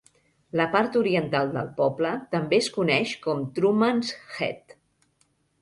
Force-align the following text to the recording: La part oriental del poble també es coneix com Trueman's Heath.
La 0.59 0.65
part 0.75 0.95
oriental 1.01 1.51
del 1.57 1.69
poble 1.81 2.15
també 2.33 2.61
es 2.63 2.71
coneix 2.79 3.15
com 3.27 3.47
Trueman's 3.59 4.13
Heath. 4.39 4.79